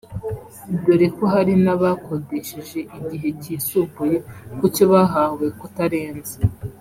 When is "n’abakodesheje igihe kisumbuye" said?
1.63-4.17